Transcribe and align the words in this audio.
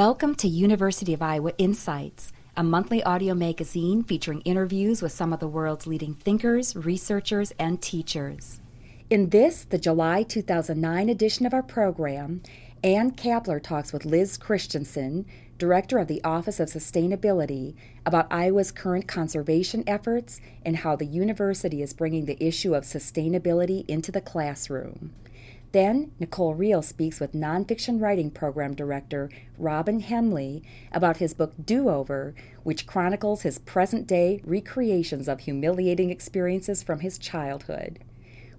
Welcome 0.00 0.34
to 0.36 0.48
University 0.48 1.12
of 1.12 1.20
Iowa 1.20 1.52
Insights, 1.58 2.32
a 2.56 2.64
monthly 2.64 3.02
audio 3.02 3.34
magazine 3.34 4.02
featuring 4.02 4.40
interviews 4.46 5.02
with 5.02 5.12
some 5.12 5.30
of 5.30 5.40
the 5.40 5.46
world's 5.46 5.86
leading 5.86 6.14
thinkers, 6.14 6.74
researchers, 6.74 7.52
and 7.58 7.82
teachers. 7.82 8.62
In 9.10 9.28
this, 9.28 9.64
the 9.64 9.76
July 9.76 10.22
2009 10.22 11.10
edition 11.10 11.44
of 11.44 11.52
our 11.52 11.62
program, 11.62 12.42
Ann 12.82 13.10
Kapler 13.10 13.62
talks 13.62 13.92
with 13.92 14.06
Liz 14.06 14.38
Christensen, 14.38 15.26
Director 15.58 15.98
of 15.98 16.08
the 16.08 16.24
Office 16.24 16.60
of 16.60 16.70
Sustainability, 16.70 17.74
about 18.06 18.26
Iowa's 18.30 18.72
current 18.72 19.06
conservation 19.06 19.84
efforts 19.86 20.40
and 20.64 20.78
how 20.78 20.96
the 20.96 21.04
university 21.04 21.82
is 21.82 21.92
bringing 21.92 22.24
the 22.24 22.42
issue 22.42 22.74
of 22.74 22.84
sustainability 22.84 23.84
into 23.86 24.10
the 24.10 24.22
classroom. 24.22 25.12
Then, 25.72 26.10
Nicole 26.18 26.56
Riehl 26.56 26.82
speaks 26.82 27.20
with 27.20 27.32
nonfiction 27.32 28.00
writing 28.00 28.30
program 28.30 28.74
director 28.74 29.30
Robin 29.56 30.00
Hemley 30.00 30.62
about 30.90 31.18
his 31.18 31.32
book 31.32 31.52
Do 31.64 31.88
Over, 31.88 32.34
which 32.64 32.86
chronicles 32.86 33.42
his 33.42 33.60
present 33.60 34.08
day 34.08 34.40
recreations 34.44 35.28
of 35.28 35.40
humiliating 35.40 36.10
experiences 36.10 36.82
from 36.82 37.00
his 37.00 37.18
childhood. 37.18 38.00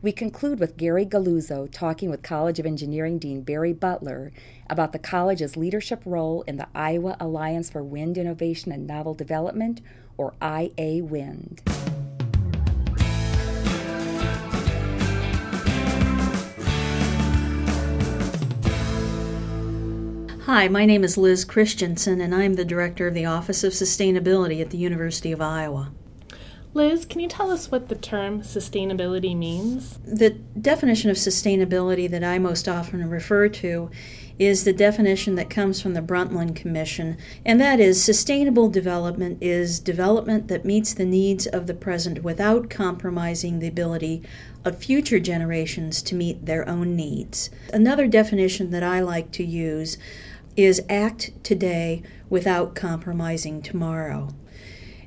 We 0.02 0.14
conclude 0.14 0.60
with 0.60 0.78
Gary 0.78 1.06
Galluzzo 1.06 1.70
talking 1.72 2.10
with 2.10 2.24
College 2.24 2.60
of 2.60 2.66
Engineering 2.66 3.20
Dean 3.20 3.42
Barry 3.42 3.74
Butler 3.74 4.32
about 4.70 4.94
the 4.94 5.00
college's 5.00 5.58
leadership 5.58 6.02
role 6.06 6.44
in 6.44 6.58
the 6.58 6.70
Iowa 6.74 7.18
Alliance 7.20 7.70
for 7.70 7.84
Wind 7.84 8.18
Innovation 8.18 8.72
and 8.72 8.88
Novel 8.88 9.14
Development, 9.14 9.82
or 10.18 10.34
IA 10.42 11.04
Wind. 11.04 11.62
Hi, 20.54 20.68
my 20.68 20.86
name 20.86 21.06
is 21.06 21.18
Liz 21.18 21.46
Christensen, 21.46 22.20
and 22.20 22.36
I'm 22.36 22.56
the 22.56 22.66
Director 22.66 23.08
of 23.08 23.14
the 23.14 23.26
Office 23.26 23.64
of 23.64 23.72
Sustainability 23.72 24.60
at 24.60 24.70
the 24.70 24.78
University 24.78 25.32
of 25.32 25.40
Iowa. 25.40 25.94
Liz, 26.74 27.06
can 27.06 27.22
you 27.22 27.30
tell 27.30 27.50
us 27.50 27.72
what 27.72 27.88
the 27.88 27.96
term 27.96 28.42
sustainability 28.42 29.34
means? 29.34 29.98
The 30.06 30.32
definition 30.32 31.10
of 31.10 31.16
sustainability 31.16 32.10
that 32.10 32.26
I 32.26 32.38
most 32.38 32.68
often 32.68 33.10
refer 33.10 33.48
to 33.48 33.92
is 34.38 34.66
the 34.66 34.74
definition 34.74 35.36
that 35.36 35.50
comes 35.50 35.82
from 35.82 35.94
the 35.94 36.02
Brundtland 36.02 36.56
Commission, 36.56 37.18
and 37.46 37.62
that 37.62 37.80
is 37.80 38.04
sustainable 38.04 38.70
development 38.70 39.38
is 39.40 39.80
development 39.80 40.50
that 40.50 40.66
meets 40.66 40.94
the 40.94 41.06
needs 41.06 41.48
of 41.48 41.68
the 41.68 41.74
present 41.74 42.24
without 42.24 42.70
compromising 42.70 43.60
the 43.60 43.68
ability 43.68 44.22
of 44.66 44.84
future 44.84 45.20
generations 45.20 46.02
to 46.02 46.16
meet 46.16 46.46
their 46.46 46.68
own 46.68 46.94
needs. 46.96 47.50
Another 47.72 48.08
definition 48.08 48.72
that 48.72 48.84
I 48.84 49.00
like 49.00 49.32
to 49.32 49.46
use 49.46 49.98
is 50.56 50.82
act 50.90 51.32
today 51.44 52.04
without 52.30 52.76
compromising 52.76 53.62
tomorrow. 53.62 54.34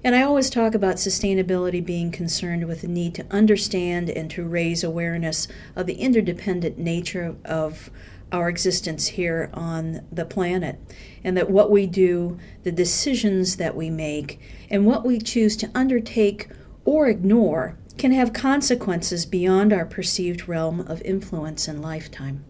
And 0.05 0.15
I 0.15 0.23
always 0.23 0.51
talk 0.51 0.75
about 0.75 0.97
sustainability 0.97 1.83
being 1.83 2.11
concerned 2.11 2.67
with 2.69 2.83
the 2.83 2.89
need 2.89 3.15
to 3.15 3.27
understand 3.31 4.11
and 4.11 4.31
to 4.33 4.47
raise 4.47 4.85
awareness 4.85 5.49
of 5.75 5.87
the 5.87 5.95
interdependent 5.95 6.77
nature 6.79 7.37
of 7.45 7.91
our 8.31 8.49
existence 8.49 9.07
here 9.09 9.49
on 9.55 10.05
the 10.13 10.27
planet. 10.27 10.79
And 11.23 11.37
that 11.39 11.51
what 11.51 11.71
we 11.71 11.87
do, 11.87 12.39
the 12.65 12.73
decisions 12.73 13.57
that 13.57 13.75
we 13.75 13.89
make, 13.89 14.39
and 14.69 14.85
what 14.85 15.07
we 15.07 15.19
choose 15.19 15.57
to 15.59 15.71
undertake 15.75 16.49
or 16.85 17.09
ignore 17.09 17.79
can 17.97 18.13
have 18.13 18.33
consequences 18.33 19.25
beyond 19.25 19.73
our 19.73 19.87
perceived 19.87 20.49
realm 20.49 20.81
of 20.81 21.01
influence 21.03 21.67
and 21.67 21.81
lifetime. 21.81 22.45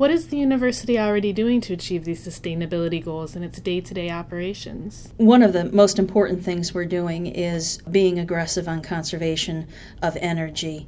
What 0.00 0.10
is 0.10 0.28
the 0.28 0.38
university 0.38 0.98
already 0.98 1.30
doing 1.30 1.60
to 1.60 1.74
achieve 1.74 2.06
these 2.06 2.26
sustainability 2.26 3.04
goals 3.04 3.36
in 3.36 3.42
its 3.42 3.60
day 3.60 3.82
to 3.82 3.92
day 3.92 4.10
operations? 4.10 5.12
One 5.18 5.42
of 5.42 5.52
the 5.52 5.66
most 5.66 5.98
important 5.98 6.42
things 6.42 6.72
we're 6.72 6.86
doing 6.86 7.26
is 7.26 7.82
being 7.82 8.18
aggressive 8.18 8.66
on 8.66 8.80
conservation 8.80 9.68
of 10.00 10.16
energy. 10.22 10.86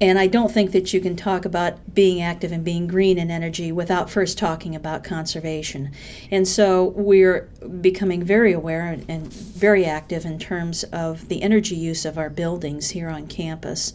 And 0.00 0.18
I 0.18 0.28
don't 0.28 0.50
think 0.50 0.72
that 0.72 0.94
you 0.94 1.00
can 1.00 1.14
talk 1.14 1.44
about 1.44 1.94
being 1.94 2.22
active 2.22 2.52
and 2.52 2.64
being 2.64 2.86
green 2.86 3.18
in 3.18 3.30
energy 3.30 3.70
without 3.70 4.08
first 4.08 4.38
talking 4.38 4.74
about 4.74 5.04
conservation. 5.04 5.92
And 6.30 6.48
so 6.48 6.94
we're 6.96 7.50
becoming 7.82 8.24
very 8.24 8.54
aware 8.54 8.98
and 9.08 9.30
very 9.30 9.84
active 9.84 10.24
in 10.24 10.38
terms 10.38 10.84
of 10.84 11.28
the 11.28 11.42
energy 11.42 11.76
use 11.76 12.06
of 12.06 12.16
our 12.16 12.30
buildings 12.30 12.90
here 12.90 13.10
on 13.10 13.28
campus. 13.28 13.92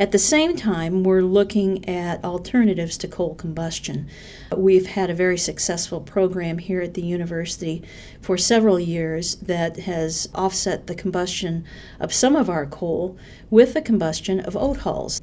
At 0.00 0.12
the 0.12 0.18
same 0.18 0.56
time, 0.56 1.04
we're 1.04 1.20
looking 1.20 1.86
at 1.86 2.24
alternatives 2.24 2.96
to 2.96 3.06
coal 3.06 3.34
combustion. 3.34 4.08
We've 4.56 4.86
had 4.86 5.10
a 5.10 5.14
very 5.14 5.36
successful 5.36 6.00
program 6.00 6.56
here 6.56 6.80
at 6.80 6.94
the 6.94 7.02
university 7.02 7.82
for 8.22 8.38
several 8.38 8.80
years 8.80 9.34
that 9.42 9.80
has 9.80 10.26
offset 10.34 10.86
the 10.86 10.94
combustion 10.94 11.66
of 12.00 12.14
some 12.14 12.34
of 12.34 12.48
our 12.48 12.64
coal 12.64 13.18
with 13.50 13.74
the 13.74 13.82
combustion 13.82 14.40
of 14.40 14.56
oat 14.56 14.78
hulls 14.78 15.20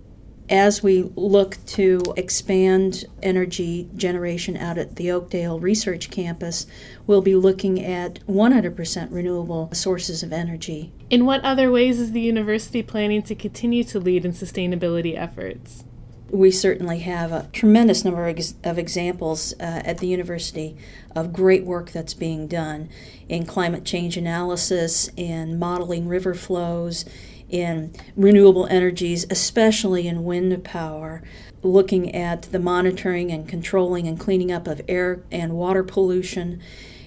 as 0.49 0.81
we 0.81 1.03
look 1.15 1.57
to 1.65 2.01
expand 2.15 3.05
energy 3.21 3.89
generation 3.95 4.55
out 4.55 4.77
at 4.77 4.95
the 4.95 5.11
Oakdale 5.11 5.59
Research 5.59 6.09
Campus, 6.09 6.65
we'll 7.05 7.21
be 7.21 7.35
looking 7.35 7.83
at 7.83 8.25
100% 8.27 9.07
renewable 9.11 9.69
sources 9.73 10.23
of 10.23 10.31
energy. 10.31 10.91
In 11.09 11.25
what 11.25 11.43
other 11.43 11.69
ways 11.69 11.99
is 11.99 12.11
the 12.11 12.21
university 12.21 12.81
planning 12.81 13.21
to 13.23 13.35
continue 13.35 13.83
to 13.85 13.99
lead 13.99 14.25
in 14.25 14.31
sustainability 14.31 15.17
efforts? 15.17 15.83
We 16.29 16.51
certainly 16.51 16.99
have 16.99 17.31
a 17.31 17.49
tremendous 17.53 18.03
number 18.03 18.27
of 18.27 18.77
examples 18.77 19.53
uh, 19.53 19.81
at 19.85 19.99
the 19.99 20.07
university 20.07 20.75
of 21.15 21.31
great 21.31 21.63
work 21.63 21.91
that's 21.91 22.13
being 22.13 22.47
done 22.47 22.89
in 23.29 23.45
climate 23.45 23.85
change 23.85 24.17
analysis, 24.17 25.09
in 25.15 25.57
modeling 25.57 26.07
river 26.09 26.33
flows, 26.33 27.05
in 27.49 27.93
renewable 28.15 28.67
energies, 28.67 29.25
especially 29.29 30.07
in 30.07 30.23
wind 30.23 30.63
power, 30.63 31.23
looking 31.63 32.13
at 32.13 32.43
the 32.43 32.59
monitoring 32.59 33.31
and 33.31 33.47
controlling 33.47 34.07
and 34.07 34.19
cleaning 34.19 34.51
up 34.51 34.67
of 34.67 34.81
air 34.87 35.23
and 35.31 35.53
water 35.53 35.83
pollution. 35.83 36.61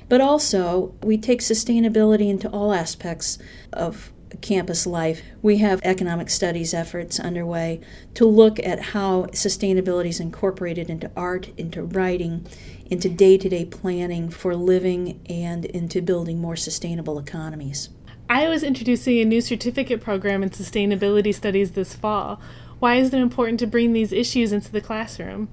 But 0.08 0.20
also, 0.20 0.94
we 1.02 1.18
take 1.18 1.40
sustainability 1.40 2.28
into 2.28 2.48
all 2.50 2.72
aspects 2.72 3.38
of 3.72 4.12
campus 4.40 4.86
life. 4.86 5.22
We 5.42 5.58
have 5.58 5.80
economic 5.82 6.30
studies 6.30 6.72
efforts 6.74 7.20
underway 7.20 7.80
to 8.14 8.26
look 8.26 8.58
at 8.60 8.80
how 8.80 9.24
sustainability 9.26 10.08
is 10.08 10.20
incorporated 10.20 10.88
into 10.88 11.10
art, 11.16 11.50
into 11.56 11.82
writing, 11.82 12.46
into 12.86 13.08
day 13.08 13.38
to 13.38 13.48
day 13.48 13.64
planning 13.64 14.30
for 14.30 14.54
living, 14.54 15.20
and 15.28 15.64
into 15.64 16.02
building 16.02 16.40
more 16.40 16.56
sustainable 16.56 17.18
economies. 17.18 17.90
Iowa 18.30 18.54
is 18.54 18.62
introducing 18.62 19.18
a 19.18 19.24
new 19.24 19.40
certificate 19.40 20.00
program 20.00 20.44
in 20.44 20.50
sustainability 20.50 21.34
studies 21.34 21.72
this 21.72 21.94
fall. 21.94 22.40
Why 22.78 22.94
is 22.94 23.12
it 23.12 23.18
important 23.18 23.58
to 23.58 23.66
bring 23.66 23.92
these 23.92 24.12
issues 24.12 24.52
into 24.52 24.70
the 24.70 24.80
classroom? 24.80 25.48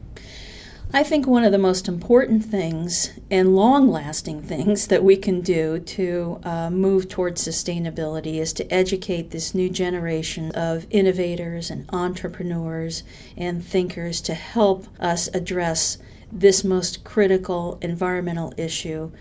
I 0.94 1.02
think 1.02 1.26
one 1.26 1.44
of 1.44 1.52
the 1.52 1.58
most 1.58 1.88
important 1.88 2.46
things 2.46 3.20
and 3.32 3.56
long 3.56 3.90
lasting 3.90 4.44
things 4.44 4.86
that 4.88 5.04
we 5.04 5.18
can 5.18 5.42
do 5.42 5.80
to 5.80 6.40
uh, 6.44 6.70
move 6.70 7.10
towards 7.10 7.48
sustainability 7.48 8.36
is 8.36 8.54
to 8.54 8.72
educate 8.72 9.32
this 9.32 9.56
new 9.56 9.72
generation 9.72 10.52
of 10.52 10.86
innovators 10.92 11.72
and 11.72 11.90
entrepreneurs 11.92 13.02
and 13.36 13.66
thinkers 13.66 14.22
to 14.22 14.36
help 14.36 14.86
us 15.00 15.28
address 15.34 15.98
this 16.32 16.64
most 16.64 17.04
critical 17.04 17.80
environmental 17.82 18.54
issue 18.56 19.12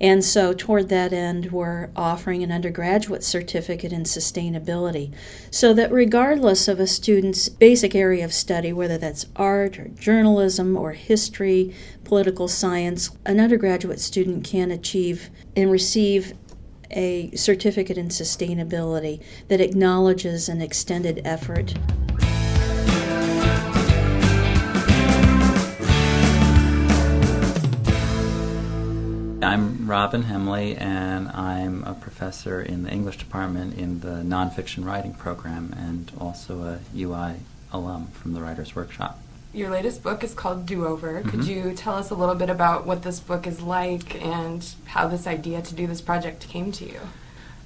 and 0.00 0.24
so, 0.24 0.54
toward 0.54 0.88
that 0.88 1.12
end, 1.12 1.52
we're 1.52 1.90
offering 1.94 2.42
an 2.42 2.50
undergraduate 2.50 3.22
certificate 3.22 3.92
in 3.92 4.04
sustainability 4.04 5.12
so 5.50 5.74
that 5.74 5.92
regardless 5.92 6.68
of 6.68 6.80
a 6.80 6.86
student's 6.86 7.50
basic 7.50 7.94
area 7.94 8.24
of 8.24 8.32
study, 8.32 8.72
whether 8.72 8.96
that's 8.96 9.26
art 9.36 9.78
or 9.78 9.88
journalism 9.88 10.74
or 10.74 10.92
history, 10.92 11.74
political 12.04 12.48
science, 12.48 13.10
an 13.26 13.38
undergraduate 13.38 14.00
student 14.00 14.42
can 14.42 14.70
achieve 14.70 15.28
and 15.54 15.70
receive 15.70 16.32
a 16.92 17.30
certificate 17.36 17.98
in 17.98 18.08
sustainability 18.08 19.22
that 19.48 19.60
acknowledges 19.60 20.48
an 20.48 20.62
extended 20.62 21.20
effort. 21.26 21.74
Robin 29.90 30.22
Hemley, 30.22 30.76
and 30.76 31.26
I'm 31.30 31.82
a 31.82 31.94
professor 31.94 32.62
in 32.62 32.84
the 32.84 32.92
English 32.92 33.16
department 33.16 33.76
in 33.76 33.98
the 33.98 34.22
nonfiction 34.22 34.84
writing 34.84 35.14
program, 35.14 35.74
and 35.76 36.12
also 36.16 36.62
a 36.62 36.78
UI 36.96 37.40
alum 37.72 38.06
from 38.12 38.32
the 38.34 38.40
Writers 38.40 38.76
Workshop. 38.76 39.18
Your 39.52 39.68
latest 39.68 40.04
book 40.04 40.22
is 40.22 40.32
called 40.32 40.64
Do 40.64 40.86
Over. 40.86 41.14
Mm-hmm. 41.14 41.30
Could 41.30 41.44
you 41.44 41.72
tell 41.74 41.96
us 41.96 42.10
a 42.10 42.14
little 42.14 42.36
bit 42.36 42.50
about 42.50 42.86
what 42.86 43.02
this 43.02 43.18
book 43.18 43.48
is 43.48 43.62
like 43.62 44.14
and 44.24 44.64
how 44.84 45.08
this 45.08 45.26
idea 45.26 45.60
to 45.60 45.74
do 45.74 45.88
this 45.88 46.00
project 46.00 46.48
came 46.48 46.70
to 46.70 46.84
you? 46.84 47.00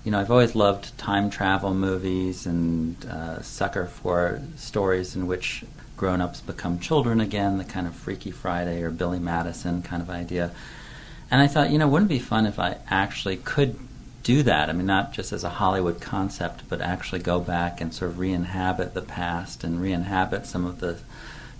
You 0.02 0.12
know, 0.12 0.18
I've 0.18 0.30
always 0.30 0.54
loved 0.54 0.96
time 0.96 1.28
travel 1.28 1.74
movies 1.74 2.46
and 2.46 3.04
uh, 3.04 3.42
sucker 3.42 3.84
for 3.84 4.40
stories 4.56 5.14
in 5.14 5.26
which 5.26 5.62
grown 5.98 6.22
ups 6.22 6.40
become 6.40 6.78
children 6.78 7.20
again, 7.20 7.58
the 7.58 7.64
kind 7.64 7.86
of 7.86 7.94
Freaky 7.94 8.30
Friday 8.30 8.80
or 8.82 8.90
Billy 8.90 9.18
Madison 9.18 9.82
kind 9.82 10.00
of 10.00 10.08
idea. 10.08 10.52
And 11.30 11.40
I 11.40 11.46
thought, 11.46 11.70
you 11.70 11.78
know, 11.78 11.88
wouldn't 11.88 12.10
it 12.10 12.14
be 12.14 12.20
fun 12.20 12.46
if 12.46 12.58
I 12.58 12.78
actually 12.88 13.36
could 13.36 13.78
do 14.22 14.42
that? 14.42 14.68
I 14.68 14.72
mean, 14.72 14.86
not 14.86 15.12
just 15.12 15.32
as 15.32 15.44
a 15.44 15.48
Hollywood 15.48 16.00
concept, 16.00 16.62
but 16.68 16.80
actually 16.80 17.20
go 17.20 17.40
back 17.40 17.80
and 17.80 17.92
sort 17.92 18.10
of 18.12 18.18
re 18.18 18.32
inhabit 18.32 18.94
the 18.94 19.02
past 19.02 19.64
and 19.64 19.80
re 19.80 19.92
inhabit 19.92 20.46
some 20.46 20.64
of 20.64 20.80
the 20.80 20.98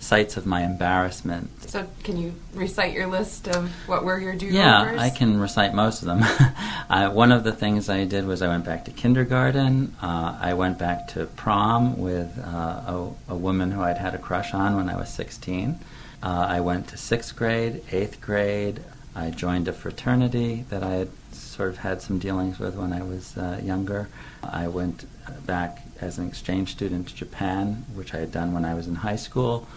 sites 0.04 0.36
of 0.36 0.44
my 0.46 0.62
embarrassment. 0.62 1.48
So, 1.68 1.88
can 2.02 2.16
you 2.16 2.34
recite 2.52 2.92
your 2.92 3.06
list 3.06 3.48
of 3.48 3.70
what 3.88 4.04
were 4.04 4.18
your 4.18 4.34
do? 4.34 4.46
Yeah, 4.46 4.96
I 4.98 5.10
can 5.10 5.40
recite 5.40 5.74
most 5.74 6.02
of 6.02 6.06
them. 6.06 6.22
uh, 6.90 7.10
one 7.10 7.32
of 7.32 7.42
the 7.42 7.52
things 7.52 7.88
I 7.88 8.04
did 8.04 8.26
was 8.26 8.42
I 8.42 8.48
went 8.48 8.64
back 8.64 8.84
to 8.84 8.90
kindergarten. 8.90 9.96
Uh, 10.00 10.38
I 10.40 10.54
went 10.54 10.78
back 10.78 11.08
to 11.08 11.26
prom 11.26 11.98
with 11.98 12.38
uh, 12.38 12.50
a, 12.50 13.10
a, 13.30 13.36
woman 13.36 13.70
who 13.70 13.80
I'd 13.80 13.98
had 13.98 14.14
a 14.14 14.18
crush 14.18 14.52
on 14.54 14.76
when 14.76 14.88
I 14.88 14.96
was 14.96 15.08
16. 15.08 15.80
Uh, 16.22 16.26
I 16.26 16.60
went 16.60 16.88
to 16.88 16.96
sixth 16.96 17.34
grade, 17.34 17.82
eighth 17.90 18.20
grade. 18.20 18.80
I 19.16 19.30
joined 19.30 19.68
a 19.68 19.72
fraternity 19.72 20.64
that 20.70 20.82
I 20.82 20.94
had 20.94 21.08
sort 21.32 21.68
of 21.68 21.78
had 21.78 22.02
some 22.02 22.18
dealings 22.18 22.58
with 22.58 22.74
when 22.74 22.92
I 22.92 23.02
was 23.02 23.36
uh, 23.36 23.60
younger. 23.62 24.08
I 24.42 24.66
went 24.68 25.06
back 25.46 25.82
as 26.00 26.18
an 26.18 26.26
exchange 26.26 26.72
student 26.72 27.08
to 27.08 27.14
Japan, 27.14 27.84
which 27.94 28.12
I 28.12 28.18
had 28.18 28.32
done 28.32 28.52
when 28.52 28.64
I 28.64 28.74
was 28.74 28.88
in 28.88 28.96
high 28.96 29.16
school 29.16 29.68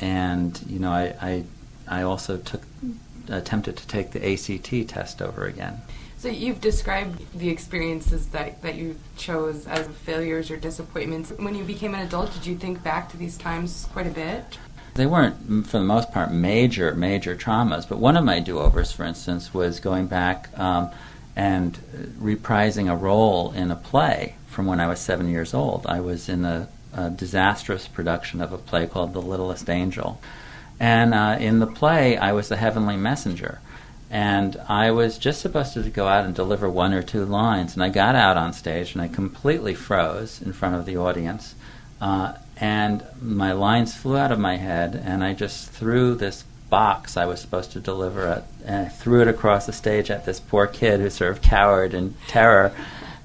and 0.00 0.60
you 0.66 0.78
know, 0.78 0.90
I, 0.90 1.14
I, 1.20 1.44
I 1.88 2.02
also 2.02 2.38
took 2.38 2.62
attempted 3.28 3.76
to 3.76 3.86
take 3.86 4.12
the 4.12 4.32
ACT 4.32 4.88
test 4.88 5.20
over 5.20 5.46
again. 5.46 5.80
So 6.18 6.28
you've 6.28 6.60
described 6.60 7.22
the 7.38 7.50
experiences 7.50 8.28
that, 8.28 8.62
that 8.62 8.76
you 8.76 8.96
chose 9.16 9.66
as 9.66 9.86
failures 9.86 10.50
or 10.50 10.56
disappointments. 10.56 11.30
When 11.36 11.54
you 11.54 11.64
became 11.64 11.94
an 11.94 12.00
adult, 12.00 12.32
did 12.32 12.46
you 12.46 12.56
think 12.56 12.82
back 12.82 13.10
to 13.10 13.16
these 13.16 13.36
times 13.36 13.86
quite 13.92 14.06
a 14.06 14.10
bit? 14.10 14.58
They 14.96 15.06
weren't, 15.06 15.66
for 15.66 15.78
the 15.78 15.84
most 15.84 16.12
part, 16.12 16.32
major, 16.32 16.94
major 16.94 17.36
traumas. 17.36 17.88
But 17.88 17.98
one 17.98 18.16
of 18.16 18.24
my 18.24 18.40
do-overs, 18.40 18.92
for 18.92 19.04
instance, 19.04 19.54
was 19.54 19.78
going 19.78 20.06
back 20.06 20.48
um, 20.58 20.90
and 21.34 21.74
reprising 22.18 22.90
a 22.90 22.96
role 22.96 23.52
in 23.52 23.70
a 23.70 23.76
play 23.76 24.36
from 24.48 24.66
when 24.66 24.80
I 24.80 24.86
was 24.86 24.98
seven 25.00 25.28
years 25.28 25.54
old. 25.54 25.86
I 25.86 26.00
was 26.00 26.28
in 26.28 26.44
a 26.44 26.68
a 26.96 27.10
disastrous 27.10 27.86
production 27.86 28.40
of 28.40 28.52
a 28.52 28.58
play 28.58 28.86
called 28.86 29.12
The 29.12 29.20
Littlest 29.20 29.68
Angel. 29.68 30.18
And 30.80 31.14
uh, 31.14 31.36
in 31.38 31.58
the 31.58 31.66
play, 31.66 32.16
I 32.16 32.32
was 32.32 32.48
the 32.48 32.56
heavenly 32.56 32.96
messenger. 32.96 33.60
And 34.10 34.56
I 34.68 34.90
was 34.90 35.18
just 35.18 35.40
supposed 35.40 35.74
to 35.74 35.82
go 35.90 36.06
out 36.06 36.24
and 36.24 36.34
deliver 36.34 36.70
one 36.70 36.94
or 36.94 37.02
two 37.02 37.24
lines. 37.24 37.74
And 37.74 37.82
I 37.82 37.90
got 37.90 38.14
out 38.14 38.36
on 38.36 38.52
stage 38.52 38.94
and 38.94 39.02
I 39.02 39.08
completely 39.08 39.74
froze 39.74 40.40
in 40.40 40.52
front 40.52 40.74
of 40.74 40.86
the 40.86 40.96
audience. 40.96 41.54
Uh, 42.00 42.34
and 42.58 43.04
my 43.20 43.52
lines 43.52 43.94
flew 43.94 44.16
out 44.16 44.32
of 44.32 44.38
my 44.38 44.56
head, 44.56 45.00
and 45.04 45.22
I 45.22 45.34
just 45.34 45.70
threw 45.70 46.14
this 46.14 46.44
box 46.68 47.16
I 47.16 47.26
was 47.26 47.40
supposed 47.40 47.72
to 47.72 47.80
deliver 47.80 48.26
at, 48.26 48.44
and 48.64 48.86
I 48.86 48.88
threw 48.88 49.22
it 49.22 49.28
across 49.28 49.66
the 49.66 49.72
stage 49.72 50.10
at 50.10 50.24
this 50.24 50.40
poor 50.40 50.66
kid 50.66 51.00
who 51.00 51.10
sort 51.10 51.30
of 51.30 51.42
cowered 51.42 51.94
in 51.94 52.14
terror 52.26 52.74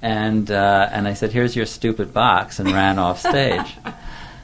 and 0.02 0.50
uh, 0.50 0.90
and 0.92 1.08
I 1.08 1.14
said, 1.14 1.32
"Here's 1.32 1.56
your 1.56 1.66
stupid 1.66 2.14
box," 2.14 2.60
and 2.60 2.72
ran 2.72 2.98
off 2.98 3.20
stage. 3.20 3.78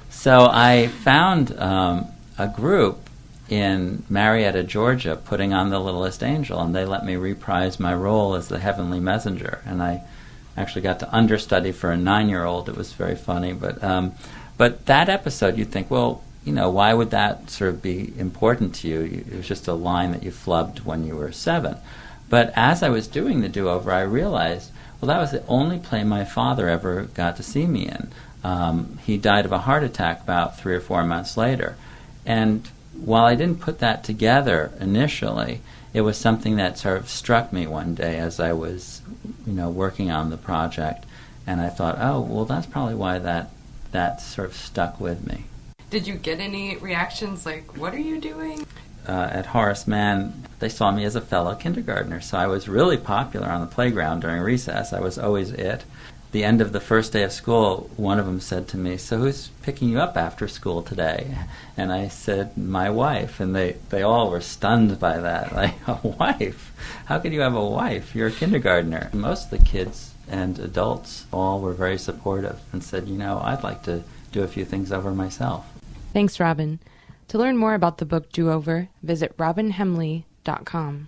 So 0.09 0.47
I 0.51 0.88
found 0.88 1.57
um, 1.59 2.07
a 2.38 2.47
group 2.47 3.09
in 3.50 4.03
Marietta, 4.09 4.63
Georgia, 4.63 5.15
putting 5.15 5.53
on 5.53 5.69
The 5.69 5.79
Littlest 5.79 6.21
Angel, 6.21 6.59
and 6.59 6.75
they 6.75 6.85
let 6.85 7.06
me 7.06 7.15
reprise 7.15 7.79
my 7.79 7.94
role 7.94 8.35
as 8.35 8.47
the 8.50 8.59
heavenly 8.59 9.00
messenger, 9.00 9.62
and 9.65 9.81
I 9.81 10.01
actually 10.57 10.81
got 10.81 11.00
to 11.00 11.15
understudy 11.15 11.71
for 11.71 11.92
a 11.92 11.98
nine-year-old. 11.98 12.68
It 12.68 12.75
was 12.75 12.94
very 12.94 13.15
funny, 13.15 13.54
but 13.54 13.83
um, 13.83 14.13
but 14.57 14.88
that 14.88 15.07
episode, 15.07 15.57
you'd 15.57 15.71
think, 15.71 15.92
well, 15.92 16.24
you 16.44 16.51
know, 16.51 16.69
why 16.69 16.94
would 16.94 17.12
that 17.12 17.50
sort 17.50 17.69
of 17.69 17.81
be 17.81 18.13
important 18.18 18.74
to 18.75 18.88
you? 18.88 19.24
It 19.30 19.36
was 19.36 19.48
just 19.48 19.68
a 19.68 19.74
line 19.74 20.12
that 20.12 20.24
you 20.24 20.31
flubbed 20.31 20.80
when 20.80 21.06
you 21.06 21.15
were 21.15 21.31
seven. 21.31 21.77
But 22.30 22.51
as 22.56 22.81
I 22.81 22.89
was 22.89 23.07
doing 23.07 23.42
the 23.42 23.50
do-over, 23.50 23.92
I 23.92 24.01
realized 24.01 24.71
well, 25.00 25.07
that 25.07 25.19
was 25.19 25.31
the 25.31 25.45
only 25.48 25.77
play 25.77 26.04
my 26.04 26.25
father 26.25 26.69
ever 26.69 27.03
got 27.03 27.38
to 27.38 27.44
see 27.44 27.68
me 27.68 27.88
in. 27.88 28.10
Um, 28.44 28.98
he 29.06 29.18
died 29.18 29.45
of 29.45 29.51
a 29.51 29.60
heart 29.60 29.83
attack 29.83 30.21
about 30.21 30.57
three 30.57 30.74
or 30.74 30.80
four 30.80 31.03
months 31.03 31.38
later. 31.38 31.75
And 32.25 32.68
while 33.04 33.26
I 33.26 33.36
didn't 33.36 33.62
put 33.62 33.80
that 33.80 34.04
together 34.04 34.72
initially, 34.80 35.62
it 35.94 36.02
was 36.02 36.18
something 36.18 36.56
that 36.58 36.78
sort 36.78 36.98
of 36.98 37.10
struck 37.10 37.52
me 37.52 37.68
one 37.68 37.96
day 37.96 38.18
as 38.18 38.40
I 38.40 38.54
was, 38.54 39.02
you 39.46 39.54
know, 39.54 39.70
working 39.70 40.12
on 40.12 40.30
the 40.30 40.38
project. 40.38 41.06
And 41.46 41.62
I 41.62 41.70
thought, 41.70 41.98
oh, 42.00 42.22
well, 42.22 42.46
that's 42.46 42.66
probably 42.66 42.96
why 42.96 43.20
that, 43.20 43.52
that 43.92 44.22
sort 44.22 44.50
of 44.50 44.56
stuck 44.56 45.00
with 45.00 45.26
me. 45.26 45.46
Did 45.90 46.06
you 46.06 46.16
get 46.16 46.40
any 46.40 46.76
reactions 46.78 47.46
like, 47.46 47.78
what 47.78 47.94
are 47.94 48.00
you 48.00 48.20
doing? 48.20 48.66
uh, 49.08 49.30
at 49.32 49.48
Horace 49.48 49.88
Mann, 49.88 50.46
they 50.60 50.70
saw 50.70 50.92
me 50.92 51.06
as 51.06 51.16
a 51.16 51.22
fellow 51.22 51.56
kindergartner. 51.56 52.22
So 52.22 52.38
I 52.38 52.48
was 52.48 52.68
really 52.68 52.98
popular 52.98 53.48
on 53.48 53.62
the 53.62 53.68
playground 53.68 54.22
during 54.22 54.42
recess. 54.42 54.92
I 54.92 55.00
was 55.00 55.18
always 55.18 55.52
it. 55.52 55.86
The 56.31 56.44
end 56.44 56.59
of 56.62 56.74
the 56.74 56.81
first 56.81 57.13
day 57.13 57.24
of 57.24 57.31
school, 57.31 57.89
one 57.95 58.19
of 58.19 58.25
them 58.25 58.41
said 58.41 58.68
to 58.69 58.77
me, 58.77 58.97
"So 58.97 59.18
who's 59.18 59.47
picking 59.63 59.89
you 59.89 60.00
up 60.00 60.18
after 60.18 60.47
school 60.47 60.81
today?" 60.81 61.38
And 61.77 61.91
I 61.91 62.09
said, 62.09 62.57
"My 62.57 62.89
wife." 62.89 63.39
And 63.39 63.56
they 63.56 63.77
they 63.89 64.01
all 64.03 64.29
were 64.29 64.41
stunned 64.41 65.00
by 65.00 65.18
that. 65.19 65.53
Like 65.56 65.75
a 65.88 66.00
wife? 66.06 66.74
How 67.06 67.19
could 67.19 67.33
you 67.33 67.41
have 67.41 67.56
a 67.56 67.65
wife? 67.65 68.13
You're 68.13 68.27
a 68.27 68.31
kindergartner. 68.31 69.09
Most 69.13 69.45
of 69.45 69.59
the 69.59 69.65
kids 69.65 70.12
and 70.29 70.59
adults 70.59 71.25
all 71.31 71.62
were 71.62 71.74
very 71.74 71.97
supportive 71.97 72.59
and 72.74 72.83
said, 72.83 73.07
"You 73.07 73.18
know, 73.18 73.39
I'd 73.44 73.63
like 73.63 73.83
to 73.83 74.03
do 74.31 74.44
a 74.44 74.47
few 74.47 74.65
things 74.65 74.91
over 74.91 75.12
myself." 75.12 75.65
Thanks, 76.13 76.39
Robin. 76.39 76.79
To 77.29 77.38
learn 77.38 77.57
more 77.57 77.74
about 77.74 77.97
the 77.97 78.06
book 78.06 78.31
Do 78.31 78.51
Over, 78.51 78.89
visit 79.03 79.35
robinhemley.com. 79.38 81.07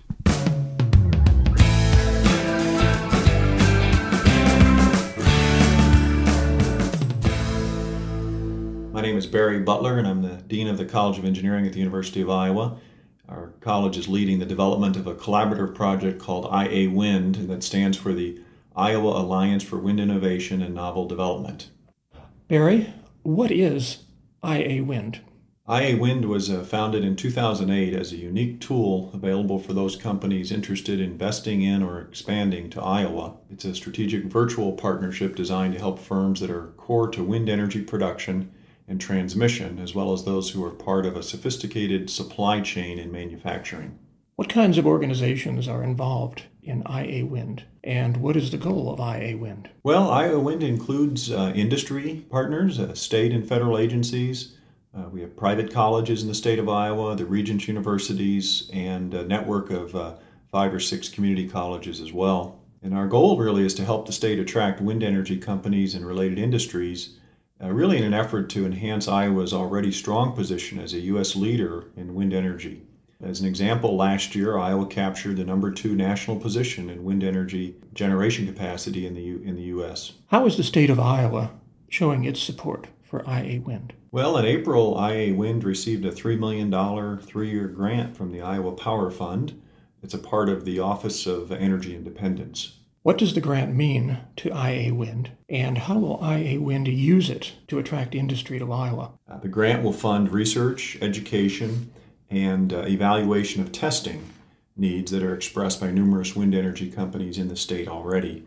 My 9.00 9.06
name 9.06 9.16
is 9.16 9.28
Barry 9.28 9.60
Butler, 9.60 9.98
and 9.98 10.06
I'm 10.06 10.24
the 10.24 10.44
Dean 10.46 10.68
of 10.68 10.78
the 10.78 10.84
College 10.84 11.18
of 11.18 11.24
Engineering 11.24 11.66
at 11.66 11.72
the 11.72 11.80
University 11.80 12.20
of 12.20 12.30
Iowa. 12.30 12.80
Our 13.30 13.54
college 13.62 13.98
is 13.98 14.10
leading 14.10 14.40
the 14.40 14.46
development 14.46 14.98
of 14.98 15.08
a 15.08 15.16
collaborative 15.16 15.74
project 15.74 16.20
called 16.20 16.54
IA 16.54 16.90
Wind, 16.90 17.36
that 17.50 17.64
stands 17.64 17.96
for 17.96 18.12
the 18.12 18.42
Iowa 18.76 19.22
Alliance 19.22 19.64
for 19.64 19.78
Wind 19.78 20.02
Innovation 20.02 20.62
and 20.62 20.76
Novel 20.76 21.08
Development. 21.08 21.70
Barry, 22.50 22.94
what 23.24 23.52
is 23.52 24.04
IA 24.44 24.84
Wind? 24.84 25.22
IA 25.70 25.96
Wind 25.96 26.26
was 26.26 26.50
uh, 26.50 26.66
founded 26.66 27.06
in 27.06 27.16
2008 27.16 27.94
as 27.94 28.12
a 28.12 28.18
unique 28.18 28.60
tool 28.60 29.12
available 29.14 29.60
for 29.60 29.72
those 29.72 29.96
companies 29.96 30.52
interested 30.52 31.00
in 31.00 31.12
investing 31.12 31.62
in 31.62 31.82
or 31.82 32.02
expanding 32.02 32.70
to 32.72 32.82
Iowa. 32.82 33.36
It's 33.50 33.64
a 33.64 33.76
strategic 33.76 34.26
virtual 34.26 34.74
partnership 34.74 35.38
designed 35.38 35.76
to 35.76 35.80
help 35.80 36.00
firms 36.00 36.42
that 36.42 36.52
are 36.52 36.74
core 36.76 37.08
to 37.12 37.24
wind 37.24 37.48
energy 37.48 37.82
production 37.82 38.52
and 38.90 39.00
transmission, 39.00 39.80
as 39.80 39.96
well 39.96 40.12
as 40.12 40.26
those 40.26 40.50
who 40.50 40.64
are 40.66 40.72
part 40.72 41.06
of 41.06 41.16
a 41.16 41.24
sophisticated 41.24 42.10
supply 42.10 42.60
chain 42.60 43.00
in 43.00 43.12
manufacturing. 43.12 43.98
What 44.36 44.50
kinds 44.50 44.78
of 44.78 44.88
organizations 44.88 45.68
are 45.68 45.84
involved 45.84 46.44
in 46.64 46.84
IA 46.90 47.26
Wind, 47.26 47.64
and 47.84 48.18
what 48.18 48.36
is 48.36 48.52
the 48.52 48.58
goal 48.58 48.92
of 48.92 49.00
IA 49.00 49.38
Wind? 49.38 49.70
Well, 49.84 50.10
IA 50.20 50.40
Wind 50.40 50.64
includes 50.64 51.32
uh, 51.32 51.54
industry 51.56 52.26
partners, 52.30 52.80
uh, 52.80 52.94
state 52.96 53.32
and 53.32 53.48
federal 53.48 53.78
agencies, 53.78 54.58
uh, 54.94 55.08
we 55.10 55.22
have 55.22 55.38
private 55.38 55.72
colleges 55.72 56.24
in 56.24 56.28
the 56.28 56.34
state 56.36 56.58
of 56.58 56.68
Iowa, 56.68 57.16
the 57.16 57.26
Regents 57.26 57.68
universities, 57.68 58.70
and 58.74 59.14
a 59.14 59.24
network 59.24 59.70
of 59.70 59.96
uh, 59.96 60.16
five 60.52 60.74
or 60.74 60.80
six 60.80 61.10
community 61.10 61.48
colleges 61.48 62.02
as 62.02 62.12
well. 62.12 62.60
And 62.82 62.96
our 62.96 63.08
goal 63.08 63.38
really 63.38 63.66
is 63.66 63.76
to 63.76 63.86
help 63.86 64.08
the 64.08 64.14
state 64.14 64.40
attract 64.40 64.82
wind 64.82 65.04
energy 65.04 65.38
companies 65.38 65.94
and 65.94 66.06
related 66.06 66.40
industries, 66.40 67.20
uh, 67.62 67.72
really 67.72 67.98
in 67.98 68.04
an 68.04 68.14
effort 68.14 68.50
to 68.50 68.66
enhance 68.66 69.08
Iowa's 69.08 69.54
already 69.54 69.92
strong 69.92 70.34
position 70.34 70.80
as 70.80 70.94
a 70.94 71.00
U.S. 71.02 71.36
leader 71.36 71.86
in 71.96 72.16
wind 72.16 72.34
energy. 72.34 72.84
As 73.22 73.42
an 73.42 73.48
example, 73.48 73.98
last 73.98 74.34
year 74.34 74.58
Iowa 74.58 74.86
captured 74.88 75.36
the 75.36 75.44
number 75.44 75.72
two 75.72 75.94
national 75.94 76.38
position 76.38 76.90
in 76.90 77.04
wind 77.04 77.22
energy 77.22 77.76
generation 77.94 78.46
capacity 78.48 79.06
in 79.06 79.14
the, 79.14 79.22
U- 79.22 79.42
in 79.44 79.56
the 79.56 79.64
U.S. 79.64 80.14
How 80.28 80.46
is 80.46 80.56
the 80.56 80.64
state 80.64 80.90
of 80.90 81.02
Iowa 81.02 81.52
showing 81.90 82.24
its 82.24 82.42
support 82.42 82.88
for 83.04 83.24
IA 83.30 83.60
Wind? 83.60 83.94
Well, 84.12 84.38
in 84.38 84.46
April, 84.46 84.98
IA 84.98 85.36
Wind 85.36 85.66
received 85.66 86.06
a 86.06 86.12
$3 86.12 86.40
million 86.40 87.20
three 87.20 87.52
year 87.52 87.68
grant 87.68 88.16
from 88.16 88.32
the 88.32 88.42
Iowa 88.42 88.72
Power 88.72 89.12
Fund. 89.12 89.62
It's 90.02 90.14
a 90.14 90.20
part 90.20 90.48
of 90.48 90.64
the 90.64 90.80
Office 90.80 91.28
of 91.28 91.52
Energy 91.52 91.94
Independence. 91.94 92.79
What 93.10 93.18
does 93.18 93.34
the 93.34 93.42
grant 93.42 93.74
mean 93.74 94.20
to 94.36 94.50
IA 94.50 94.94
Wind, 94.94 95.32
and 95.50 95.80
how 95.80 95.98
will 95.98 96.24
IA 96.24 96.62
Wind 96.62 96.88
use 96.88 97.28
it 97.28 97.54
to 97.68 97.80
attract 97.80 98.14
industry 98.14 98.60
to 98.60 98.72
Iowa? 98.72 99.14
Uh, 99.28 99.40
the 99.40 99.48
grant 99.48 99.82
will 99.82 99.94
fund 99.94 100.32
research, 100.32 100.96
education, 101.02 101.92
and 102.30 102.72
uh, 102.72 102.86
evaluation 102.88 103.64
of 103.64 103.72
testing 103.72 104.30
needs 104.78 105.10
that 105.10 105.24
are 105.24 105.34
expressed 105.34 105.82
by 105.82 105.90
numerous 105.90 106.36
wind 106.36 106.54
energy 106.54 106.92
companies 106.92 107.40
in 107.40 107.48
the 107.48 107.56
state 107.56 107.88
already. 107.88 108.44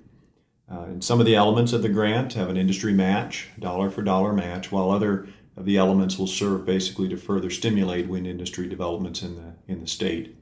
Uh, 0.71 0.83
and 0.83 1.02
some 1.02 1.19
of 1.19 1.26
the 1.26 1.35
elements 1.35 1.73
of 1.73 1.83
the 1.83 1.88
grant 1.88 2.35
have 2.35 2.49
an 2.49 2.57
industry 2.57 2.92
match, 2.92 3.49
dollar 3.59 3.90
for 3.90 4.02
dollar 4.02 4.33
match, 4.33 4.71
while 4.71 4.92
other 4.92 5.26
of 5.57 5.64
the 5.64 5.76
elements 5.76 6.19
will 6.19 6.28
serve 6.28 6.64
basically 6.64 7.09
to 7.09 7.16
further 7.16 7.50
stimulate 7.50 8.07
wind 8.07 8.28
industry 8.28 8.69
developments 8.69 9.25
in 9.25 9.35
the 9.35 9.54
in 9.66 9.81
the 9.81 9.88
state. 9.88 10.37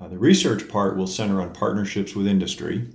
Uh, 0.00 0.08
the 0.08 0.16
research 0.16 0.66
part 0.66 0.96
will 0.96 1.06
center 1.06 1.42
on 1.42 1.52
partnerships 1.52 2.16
with 2.16 2.26
industry. 2.26 2.88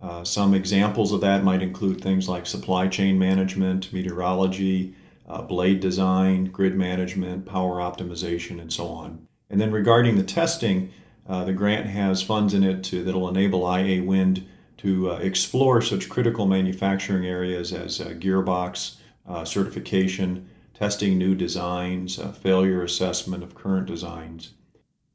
Uh, 0.00 0.22
some 0.22 0.54
examples 0.54 1.12
of 1.12 1.20
that 1.22 1.42
might 1.42 1.62
include 1.62 2.00
things 2.00 2.28
like 2.28 2.46
supply 2.46 2.86
chain 2.86 3.18
management, 3.18 3.92
meteorology, 3.92 4.94
uh, 5.28 5.42
blade 5.42 5.80
design, 5.80 6.44
grid 6.46 6.76
management, 6.76 7.46
power 7.46 7.76
optimization, 7.76 8.60
and 8.60 8.72
so 8.72 8.86
on. 8.88 9.26
And 9.50 9.60
then 9.60 9.72
regarding 9.72 10.16
the 10.16 10.22
testing, 10.22 10.92
uh, 11.28 11.44
the 11.44 11.52
grant 11.52 11.86
has 11.86 12.22
funds 12.22 12.54
in 12.54 12.62
it 12.62 12.88
that'll 12.92 13.28
enable 13.28 13.66
IA 13.74 14.02
Wind 14.02 14.46
to 14.78 15.10
uh, 15.10 15.16
explore 15.16 15.80
such 15.80 16.08
critical 16.08 16.46
manufacturing 16.46 17.26
areas 17.26 17.72
as 17.72 18.00
uh, 18.00 18.10
gearbox 18.10 18.96
certification, 19.44 20.48
testing 20.74 21.18
new 21.18 21.34
designs, 21.34 22.20
failure 22.40 22.82
assessment 22.84 23.42
of 23.42 23.56
current 23.56 23.86
designs. 23.86 24.52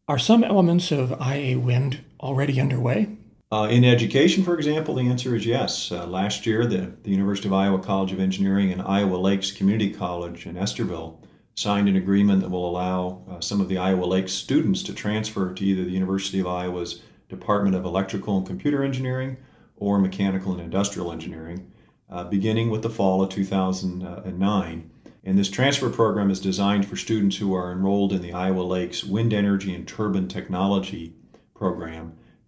Are 0.07 0.19
some 0.19 0.43
elements 0.43 0.91
of 0.91 1.11
IA 1.21 1.57
Wind 1.57 2.03
already 2.19 2.59
underway? 2.59 3.15
Uh, 3.51 3.67
in 3.69 3.83
education, 3.83 4.45
for 4.45 4.55
example, 4.55 4.95
the 4.95 5.09
answer 5.09 5.35
is 5.35 5.45
yes. 5.45 5.91
Uh, 5.91 6.07
last 6.07 6.45
year, 6.45 6.65
the, 6.65 6.93
the 7.03 7.11
University 7.11 7.49
of 7.49 7.53
Iowa 7.53 7.79
College 7.79 8.13
of 8.13 8.19
Engineering 8.19 8.71
and 8.71 8.81
Iowa 8.81 9.17
Lakes 9.17 9.51
Community 9.51 9.91
College 9.91 10.45
in 10.45 10.55
Estherville 10.55 11.17
signed 11.55 11.89
an 11.89 11.97
agreement 11.97 12.39
that 12.41 12.49
will 12.49 12.69
allow 12.69 13.25
uh, 13.29 13.41
some 13.41 13.59
of 13.59 13.67
the 13.67 13.77
Iowa 13.77 14.05
Lakes 14.05 14.31
students 14.31 14.81
to 14.83 14.93
transfer 14.93 15.53
to 15.53 15.65
either 15.65 15.83
the 15.83 15.91
University 15.91 16.39
of 16.39 16.47
Iowa's 16.47 17.01
Department 17.27 17.75
of 17.75 17.83
Electrical 17.83 18.37
and 18.37 18.47
Computer 18.47 18.83
Engineering 18.83 19.35
or 19.75 19.99
Mechanical 19.99 20.53
and 20.53 20.61
Industrial 20.61 21.11
Engineering, 21.11 21.69
uh, 22.09 22.23
beginning 22.23 22.69
with 22.69 22.83
the 22.83 22.89
fall 22.89 23.21
of 23.21 23.29
2009. 23.31 24.91
And 25.25 25.37
this 25.37 25.49
transfer 25.49 25.89
program 25.89 26.31
is 26.31 26.39
designed 26.39 26.85
for 26.85 26.95
students 26.95 27.35
who 27.35 27.53
are 27.53 27.73
enrolled 27.73 28.13
in 28.13 28.21
the 28.21 28.31
Iowa 28.31 28.61
Lakes 28.61 29.03
Wind 29.03 29.33
Energy 29.33 29.75
and 29.75 29.85
Turbine 29.85 30.29
Technology 30.29 31.15
program. 31.53 31.90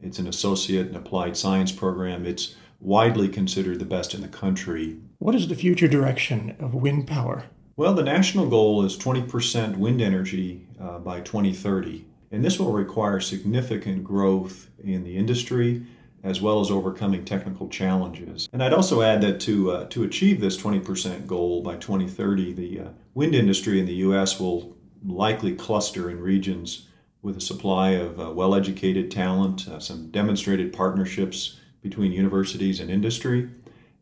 It's 0.04 0.20
an 0.20 0.28
associate 0.28 0.88
and 0.88 0.96
applied 0.96 1.38
science 1.38 1.72
program. 1.72 2.26
It's 2.26 2.56
widely 2.80 3.30
considered 3.30 3.80
the 3.80 3.86
best 3.86 4.14
in 4.14 4.22
the 4.22 4.28
country. 4.28 4.98
What 5.20 5.36
is 5.36 5.48
the 5.48 5.56
future 5.56 5.88
direction 5.88 6.56
of 6.60 6.74
wind 6.74 7.08
power? 7.08 7.46
Well, 7.76 7.94
the 7.94 8.04
national 8.04 8.50
goal 8.50 8.84
is 8.84 8.98
20% 8.98 9.78
wind 9.78 10.02
energy 10.02 10.68
uh, 10.80 11.00
by 11.00 11.22
2030, 11.22 12.06
and 12.32 12.44
this 12.44 12.60
will 12.60 12.72
require 12.72 13.20
significant 13.20 14.04
growth 14.04 14.70
in 14.84 15.04
the 15.04 15.18
industry 15.18 15.86
as 16.24 16.42
well 16.42 16.62
as 16.62 16.72
overcoming 16.72 17.26
technical 17.26 17.68
challenges. 17.68 18.48
And 18.54 18.64
I'd 18.64 18.74
also 18.74 19.02
add 19.02 19.22
that 19.22 19.42
to, 19.42 19.72
uh, 19.72 19.86
to 19.88 20.04
achieve 20.04 20.40
this 20.40 20.58
20% 20.58 21.28
goal 21.28 21.62
by 21.62 21.76
2030, 21.76 22.54
the 22.54 22.80
uh, 22.80 22.88
wind 23.14 23.36
industry 23.36 23.80
in 23.80 23.86
the 23.86 23.96
U.S. 23.96 24.40
will 24.40 24.76
likely 25.06 25.54
cluster 25.54 26.10
in 26.10 26.20
regions 26.22 26.88
with 27.24 27.38
a 27.38 27.42
supply 27.42 27.92
of 27.92 28.20
uh, 28.20 28.30
well 28.32 28.54
educated 28.54 29.10
talent, 29.10 29.68
uh, 29.68 29.80
some 29.80 30.12
demonstrated 30.12 30.72
partnerships 30.72 31.58
between 31.82 32.12
universities 32.12 32.80
and 32.80 32.92
industry, 32.92 33.50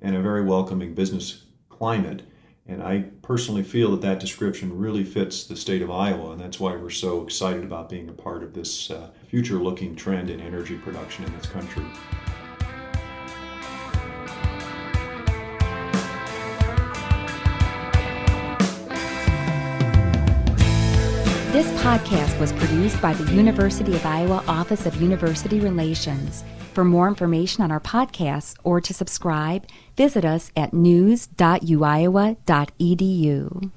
and 0.02 0.16
a 0.16 0.22
very 0.22 0.44
welcoming 0.44 0.94
business 0.94 1.46
climate. 1.70 2.24
And 2.68 2.84
I 2.84 3.06
personally 3.22 3.64
feel 3.64 3.92
that 3.92 4.02
that 4.02 4.20
description 4.20 4.78
really 4.78 5.04
fits 5.04 5.44
the 5.44 5.56
state 5.56 5.82
of 5.82 5.90
Iowa, 5.90 6.32
and 6.32 6.42
that's 6.42 6.60
why 6.60 6.76
we're 6.76 6.90
so 6.90 7.24
excited 7.24 7.64
about 7.64 7.90
being 7.90 8.10
a 8.10 8.14
part 8.14 8.44
of 8.44 8.54
this 8.54 8.92
uh, 8.92 9.10
future 9.28 9.58
looking 9.58 9.96
trend 9.96 10.30
in 10.30 10.40
energy 10.40 10.78
production 10.78 11.26
in 11.26 11.36
this 11.38 11.48
country. 11.48 11.86
This 21.62 21.82
podcast 21.84 22.40
was 22.40 22.54
produced 22.54 23.00
by 23.04 23.14
the 23.14 23.32
University 23.34 23.94
of 23.94 24.04
Iowa 24.04 24.44
Office 24.48 24.88
of 24.88 25.00
University 25.00 25.60
Relations. 25.60 26.44
For 26.74 26.84
more 26.84 27.08
information 27.08 27.64
on 27.64 27.72
our 27.72 27.80
podcasts 27.80 28.56
or 28.64 28.82
to 28.82 28.96
subscribe, 28.96 29.68
visit 29.96 30.26
us 30.26 30.52
at 30.56 30.74
news.uiowa.edu. 30.74 33.72